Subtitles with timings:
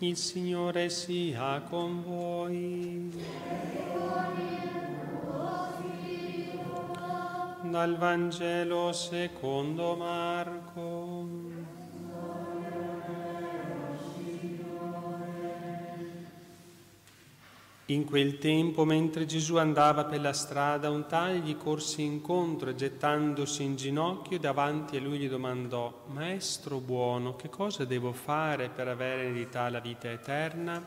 [0.00, 3.10] Il Signore sia con voi.
[7.62, 10.97] Dal Vangelo secondo Marco.
[17.90, 22.74] In quel tempo, mentre Gesù andava per la strada, un tale gli corse incontro e
[22.74, 28.88] gettandosi in ginocchio davanti a lui gli domandò, Maestro buono, che cosa devo fare per
[28.88, 30.84] avere in eredità la vita eterna?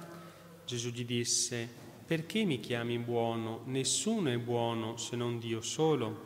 [0.63, 1.67] Gesù gli disse,
[2.05, 3.61] perché mi chiami buono?
[3.65, 6.21] Nessuno è buono se non Dio solo.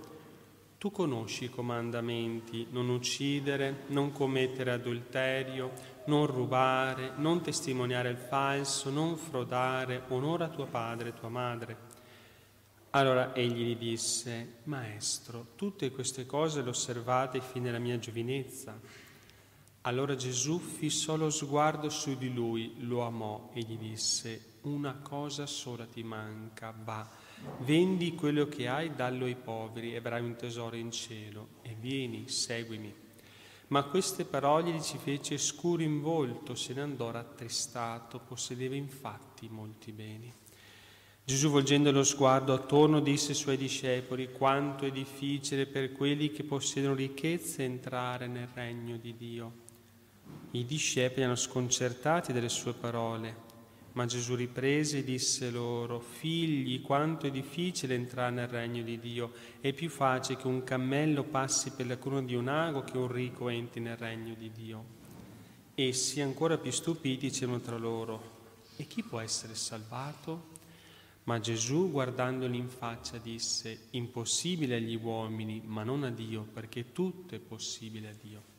[0.77, 5.71] Tu conosci i comandamenti, non uccidere, non commettere adulterio,
[6.05, 11.77] non rubare, non testimoniare il falso, non frodare, onora tuo padre e tua madre.
[12.91, 18.79] Allora egli gli disse, Maestro, tutte queste cose le osservate fin nella mia giovinezza.
[19.81, 25.45] Allora Gesù fissò lo sguardo su di lui, lo amò e gli disse, una cosa
[25.45, 27.23] sola ti manca, va
[27.59, 31.49] Vendi quello che hai, dallo ai poveri e avrai un tesoro in cielo.
[31.61, 32.93] E vieni, seguimi.
[33.67, 39.47] Ma queste parole gli ci fece scuro in volto, se ne andò rattristato, possedeva infatti
[39.49, 40.31] molti beni.
[41.23, 46.43] Gesù volgendo lo sguardo attorno disse ai suoi discepoli quanto è difficile per quelli che
[46.43, 49.51] possiedono ricchezze entrare nel regno di Dio.
[50.51, 53.54] I discepoli erano sconcertati dalle sue parole
[53.95, 59.31] ma Gesù riprese e disse loro, figli, quanto è difficile entrare nel regno di Dio.
[59.61, 63.09] È più facile che un cammello passi per la cruna di un ago che un
[63.09, 64.83] ricco entri nel regno di Dio.
[65.75, 68.33] Essi, ancora più stupiti, dicevano tra loro,
[68.75, 70.53] e chi può essere salvato?
[71.23, 77.33] Ma Gesù, guardandoli in faccia, disse, impossibile agli uomini, ma non a Dio, perché tutto
[77.33, 78.54] è possibile a Dio.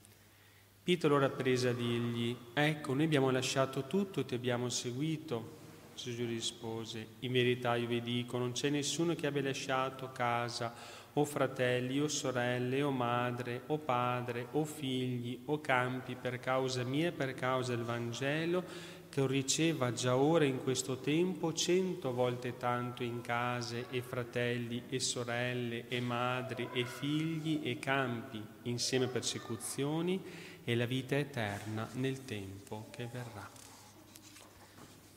[0.87, 5.56] Pietro allora prese a dirgli, ecco, noi abbiamo lasciato tutto e ti abbiamo seguito.
[5.97, 10.73] Gesù rispose, in verità io vi dico, non c'è nessuno che abbia lasciato casa,
[11.14, 17.08] o fratelli, o sorelle, o madre, o padre, o figli, o campi per causa mia
[17.08, 23.03] e per causa del Vangelo, che riceva già ora in questo tempo cento volte tanto
[23.03, 30.75] in case e fratelli e sorelle e madri e figli e campi, insieme persecuzioni e
[30.75, 33.49] la vita eterna nel tempo che verrà.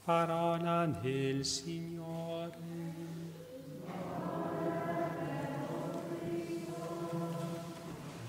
[0.03, 2.57] Parola del Signore.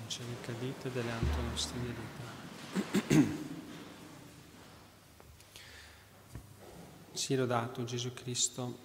[0.07, 1.13] C'è ricadute delle
[1.51, 3.39] nostre vita.
[7.13, 8.79] Sia lodato Gesù Cristo.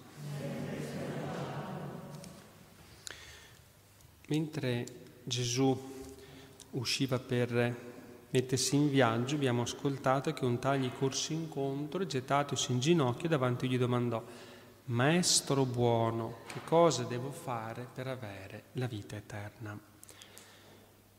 [4.26, 4.86] Mentre
[5.24, 5.94] Gesù
[6.72, 7.85] usciva per
[8.30, 13.68] mettersi in viaggio, abbiamo ascoltato che un tagli corse incontro e gettatosi in ginocchio davanti
[13.68, 14.22] gli domandò,
[14.86, 19.94] Maestro buono, che cosa devo fare per avere la vita eterna?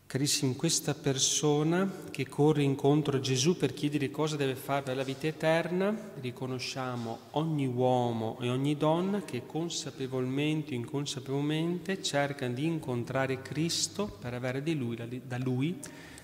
[0.07, 5.03] Carissimi, questa persona che corre incontro a Gesù per chiedere cosa deve fare per la
[5.03, 13.41] vita eterna, riconosciamo ogni uomo e ogni donna che consapevolmente o inconsapevolmente cercano di incontrare
[13.41, 15.78] Cristo per avere lui, da Lui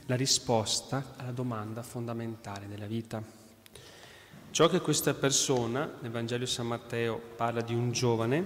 [0.06, 3.24] la risposta alla domanda fondamentale della vita.
[4.52, 8.46] Ciò che questa persona, nel Vangelo San Matteo parla di un giovane,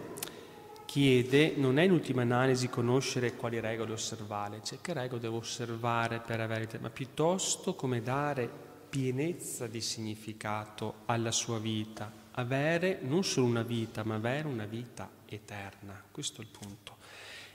[0.85, 6.19] chiede non è in ultima analisi conoscere quali regole osservare, cioè che regole devo osservare
[6.19, 8.49] per avere, ma piuttosto come dare
[8.89, 15.09] pienezza di significato alla sua vita, avere non solo una vita, ma avere una vita
[15.25, 16.01] eterna.
[16.09, 16.95] Questo è il punto.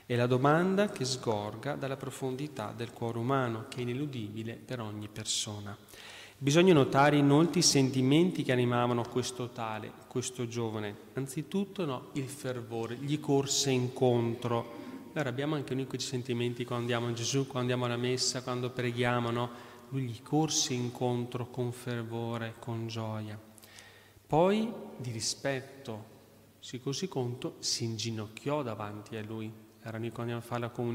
[0.05, 5.07] È la domanda che sgorga dalla profondità del cuore umano, che è ineludibile per ogni
[5.07, 5.77] persona.
[6.37, 10.93] Bisogna notare inoltre i sentimenti che animavano questo tale, questo giovane.
[11.13, 14.81] Anzitutto no, il fervore, gli corse incontro.
[15.13, 18.71] Allora abbiamo anche noi questi sentimenti quando andiamo a Gesù, quando andiamo alla messa, quando
[18.71, 19.49] preghiamo, no?
[19.87, 23.39] Lui gli corse incontro con fervore, con gioia.
[24.27, 26.05] Poi di rispetto,
[26.59, 30.41] si così conto, si inginocchiò davanti a lui, noi quando,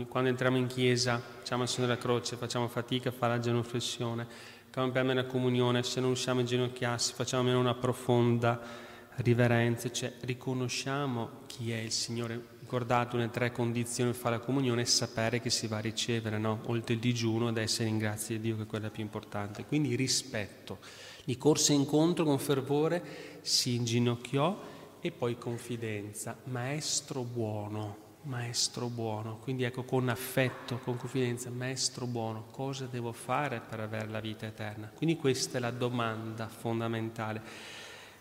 [0.07, 4.27] quando entriamo in chiesa, facciamo il segno della croce, facciamo fatica a fare la genuflessione,
[4.73, 8.87] abbiamo la comunione, se non riusciamo a inginocchiarsi, facciamo almeno una profonda
[9.17, 12.57] riverenza, cioè riconosciamo chi è il Signore.
[12.61, 16.61] Ricordate le tre condizioni per fare la comunione sapere che si va a ricevere, no?
[16.67, 19.65] oltre il digiuno, ad essere in grazia di Dio, che è quella più importante.
[19.65, 20.79] Quindi rispetto.
[21.25, 23.03] Gli corse incontro con fervore,
[23.43, 24.61] si inginocchiò
[25.01, 26.39] e poi confidenza.
[26.45, 29.39] Maestro buono maestro buono.
[29.39, 34.47] Quindi ecco con affetto, con confidenza, maestro buono, cosa devo fare per avere la vita
[34.47, 34.91] eterna?
[34.95, 37.41] Quindi questa è la domanda fondamentale.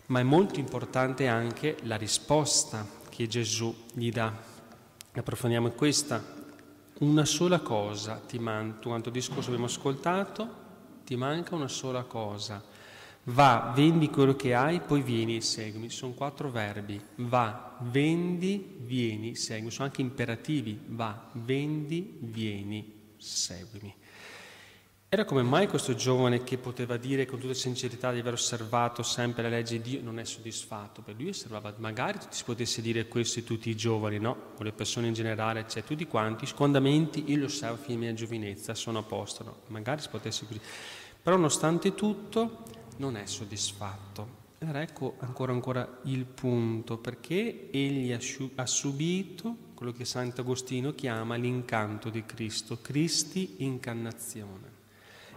[0.06, 4.32] Ma è molto importante anche la risposta che Gesù gli dà.
[5.12, 6.36] Approfondiamo questa.
[7.00, 10.66] Una sola cosa ti manca, quanto discorso abbiamo ascoltato,
[11.04, 12.76] ti manca una sola cosa
[13.24, 15.90] Va, vendi quello che hai, poi vieni e seguimi.
[15.90, 17.00] Sono quattro verbi.
[17.16, 19.70] Va, vendi, vieni, segui.
[19.70, 20.80] Sono anche imperativi.
[20.86, 23.94] Va, vendi, vieni, seguimi.
[25.10, 29.42] Era come mai questo giovane che poteva dire con tutta sincerità di aver osservato sempre
[29.42, 31.00] la legge di Dio non è soddisfatto?
[31.00, 34.52] Per lui osservava, magari si potesse dire questo tutti i giovani, no?
[34.58, 38.12] O le persone in generale, cioè tutti quanti, scondamenti, io li osservo fino alla mia
[38.12, 39.56] giovinezza, sono a posto, no?
[39.68, 40.60] Magari si potesse così.
[41.22, 42.64] Però nonostante tutto
[42.98, 44.46] non è soddisfatto.
[44.60, 52.10] Allora ecco ancora, ancora il punto, perché egli ha, subito quello che Sant'Agostino chiama l'incanto
[52.10, 54.70] di Cristo, Cristi incannazione,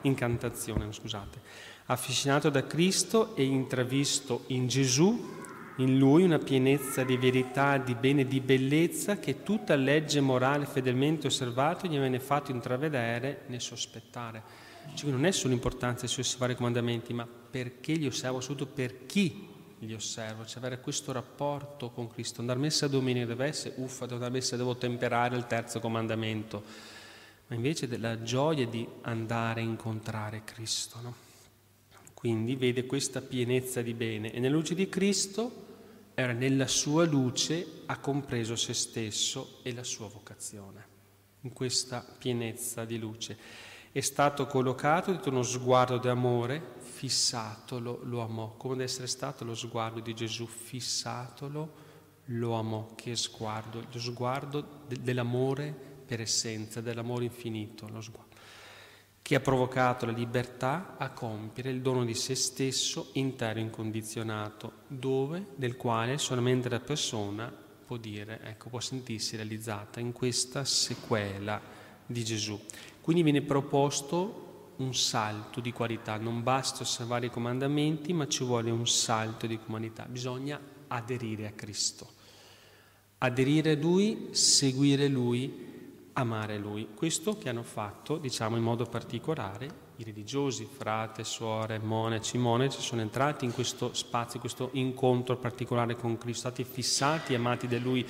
[0.02, 1.40] incantazione, scusate.
[1.86, 5.40] Affascinato da Cristo e intravisto in Gesù,
[5.78, 11.28] in lui una pienezza di verità, di bene, di bellezza che tutta legge morale fedelmente
[11.28, 14.69] osservato gli aveva fatto intravedere né sospettare.
[14.94, 19.06] Cioè, non è solo l'importanza di osservare i comandamenti, ma perché li osservo, soprattutto per
[19.06, 19.50] chi
[19.80, 22.42] li osservo, cioè avere questo rapporto con Cristo.
[22.42, 25.80] Andare a messa domenica deve essere, uffa, devo andare a messa, devo temperare il terzo
[25.80, 26.63] comandamento,
[27.48, 31.00] ma invece della gioia di andare a incontrare Cristo.
[31.01, 31.16] No?
[32.13, 35.69] Quindi vede questa pienezza di bene e nella luce di Cristo
[36.13, 40.86] era nella sua luce ha compreso se stesso e la sua vocazione,
[41.42, 43.38] in questa pienezza di luce.
[43.94, 49.44] È stato collocato dietro uno sguardo di amore fissatolo, lo amò, come deve essere stato
[49.44, 51.74] lo sguardo di Gesù, fissatolo,
[52.26, 58.34] lo amò, che sguardo, lo sguardo de- dell'amore per essenza, dell'amore infinito, lo sguardo,
[59.22, 65.48] che ha provocato la libertà a compiere il dono di se stesso intero incondizionato, dove,
[65.56, 67.54] del quale solamente la persona
[67.86, 71.60] può dire, ecco, può sentirsi realizzata in questa sequela
[72.06, 72.60] di Gesù.
[73.01, 78.71] Quindi viene proposto un salto di qualità, non basta osservare i comandamenti, ma ci vuole
[78.71, 82.07] un salto di qualità, bisogna aderire a Cristo,
[83.19, 85.69] aderire a Lui, seguire Lui,
[86.13, 86.89] amare Lui.
[86.95, 93.01] Questo che hanno fatto, diciamo in modo particolare, i religiosi, frate, suore, monaci, monaci, sono
[93.01, 98.06] entrati in questo spazio, in questo incontro particolare con Cristo, stati fissati, amati da Lui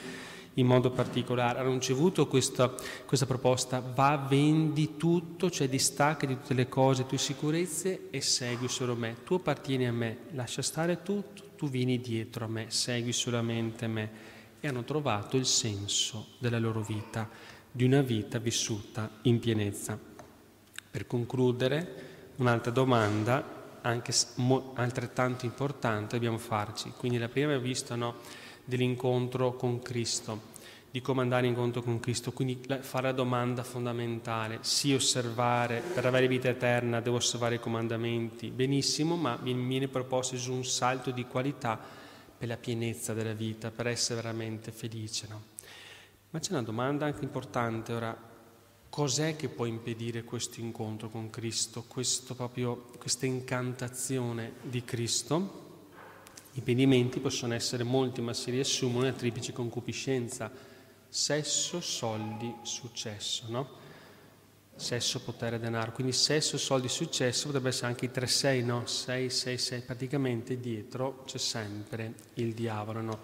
[0.56, 2.74] in modo particolare, hanno ricevuto questa,
[3.06, 8.68] questa proposta, va, vendi tutto, cioè distacca di tutte le cose, tue sicurezze e segui
[8.68, 9.18] solo me.
[9.24, 14.30] Tu appartieni a me, lascia stare tutto, tu vieni dietro a me, segui solamente me.
[14.60, 17.30] E hanno trovato il senso della loro vita,
[17.72, 19.98] di una vita vissuta in pienezza.
[20.92, 24.14] Per concludere, un'altra domanda, anche
[24.76, 26.94] altrettanto importante, dobbiamo farci.
[26.98, 28.16] Quindi la prima abbiamo visto no,
[28.64, 30.50] dell'incontro con Cristo,
[30.92, 36.28] di come andare incontro con Cristo, quindi fare la domanda fondamentale, sì osservare, per avere
[36.28, 41.26] vita eterna devo osservare i comandamenti, benissimo, ma mi viene proposto su un salto di
[41.26, 41.80] qualità
[42.38, 45.28] per la pienezza della vita, per essere veramente felice.
[45.30, 45.42] No?
[46.32, 48.18] Ma c'è una domanda anche importante ora,
[48.92, 51.86] cos'è che può impedire questo incontro con Cristo,
[52.36, 55.70] proprio, questa incantazione di Cristo?
[56.52, 60.52] I impedimenti possono essere molti, ma si riassumono a triplice concupiscenza,
[61.08, 63.70] sesso, soldi, successo, no?
[64.76, 65.94] Sesso, potere, denaro.
[65.94, 68.86] Quindi sesso, soldi, successo potrebbe essere anche i 3-6, no?
[68.86, 69.82] 6, 6, 6.
[69.84, 73.20] Praticamente dietro c'è sempre il diavolo, no?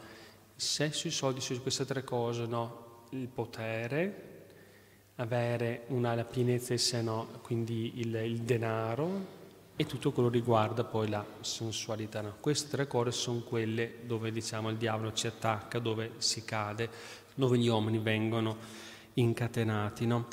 [0.55, 3.05] Sesso, i soldi, queste tre cose, no?
[3.09, 4.36] Il potere,
[5.17, 7.27] avere una, la pienezza di sé, no?
[7.41, 9.35] Quindi il, il denaro,
[9.79, 12.21] e tutto quello riguarda poi la sensualità.
[12.21, 12.35] No?
[12.39, 16.89] Queste tre cose sono quelle dove diciamo, il diavolo ci attacca, dove si cade,
[17.35, 18.57] dove gli uomini vengono
[19.13, 20.07] incatenati.
[20.07, 20.27] No?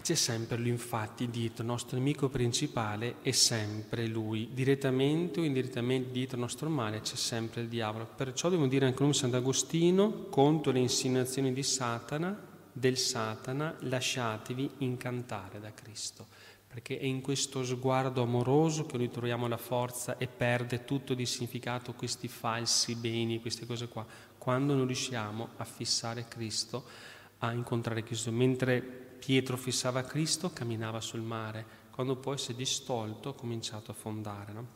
[0.00, 6.10] C'è sempre lui, infatti, dietro, il nostro nemico principale è sempre lui, direttamente o indirettamente
[6.10, 8.06] dietro il nostro male c'è sempre il diavolo.
[8.06, 15.58] Perciò dobbiamo dire anche noi Sant'Agostino, contro le insinuazioni di Satana, del Satana, lasciatevi incantare
[15.58, 16.26] da Cristo
[16.74, 21.24] perché è in questo sguardo amoroso che noi troviamo la forza e perde tutto di
[21.24, 24.04] significato questi falsi beni, queste cose qua,
[24.36, 26.84] quando non riusciamo a fissare Cristo,
[27.38, 28.32] a incontrare Cristo.
[28.32, 33.94] Mentre Pietro fissava Cristo, camminava sul mare, quando poi si è distolto ha cominciato a
[33.94, 34.52] fondare.
[34.52, 34.66] No?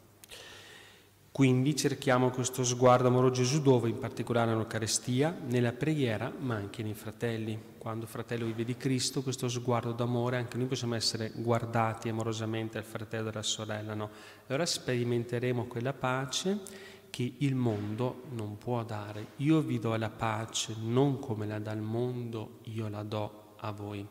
[1.30, 3.88] Quindi cerchiamo questo sguardo amoroso Gesù dove?
[3.88, 7.56] In particolare nell'Eucarestia, nella preghiera, ma anche nei fratelli.
[7.78, 12.84] Quando fratello vive di Cristo, questo sguardo d'amore, anche noi possiamo essere guardati amorosamente al
[12.84, 14.10] fratello e alla sorella, no?
[14.48, 16.58] Allora sperimenteremo quella pace
[17.10, 19.28] che il mondo non può dare.
[19.36, 23.70] Io vi do la pace, non come la dà il mondo, io la do a
[23.70, 24.06] voi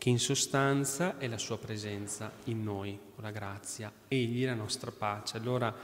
[0.00, 5.36] che in sostanza è la sua presenza in noi, la grazia, egli la nostra pace.
[5.36, 5.76] Allora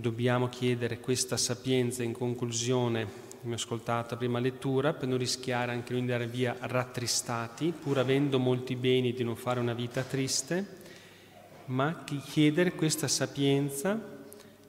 [0.00, 5.94] dobbiamo chiedere questa sapienza in conclusione, abbiamo ascoltato la prima lettura, per non rischiare anche
[5.94, 10.76] di andare via rattristati, pur avendo molti beni di non fare una vita triste,
[11.66, 14.16] ma chiedere questa sapienza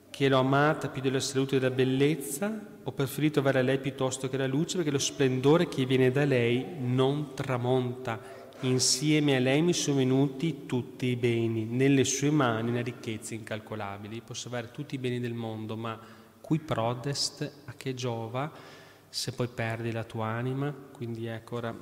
[0.10, 4.38] che l'ho amata più della salute e della bellezza, ho preferito avere lei piuttosto che
[4.38, 8.20] la luce, perché lo splendore che viene da lei non tramonta,
[8.62, 14.20] Insieme a lei mi sono venuti tutti i beni, nelle sue mani una ricchezza incalcolabili.
[14.20, 15.98] Posso avere tutti i beni del mondo, ma
[16.42, 18.52] qui prodest a che giova
[19.08, 20.76] se poi perdi la tua anima?
[20.92, 21.74] Quindi ecco, ora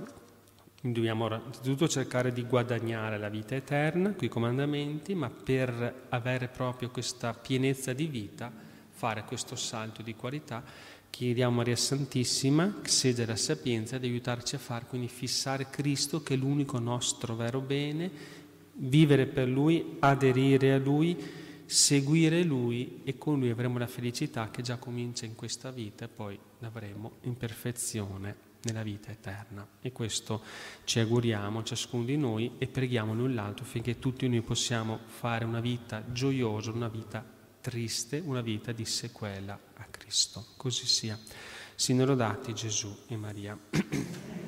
[0.79, 6.91] dobbiamo innanzitutto cercare di guadagnare la vita eterna, qui i comandamenti, ma per avere proprio
[6.91, 8.53] questa pienezza di vita,
[8.91, 10.63] fare questo salto di qualità
[11.09, 16.35] Chiediamo a Maria Santissima, sede la sapienza, di aiutarci a fare, quindi fissare Cristo che
[16.35, 18.11] è l'unico nostro vero bene,
[18.73, 21.17] vivere per Lui, aderire a Lui,
[21.65, 26.07] seguire Lui e con Lui avremo la felicità che già comincia in questa vita e
[26.09, 29.67] poi l'avremo in perfezione nella vita eterna.
[29.81, 30.41] E questo
[30.83, 35.61] ci auguriamo ciascuno di noi e preghiamo l'un l'altro affinché tutti noi possiamo fare una
[35.61, 37.35] vita gioiosa, una vita
[37.67, 40.45] triste, una vita di sequela a Cristo.
[40.55, 41.19] Così sia.
[41.75, 43.59] Siano lodati Gesù e Maria.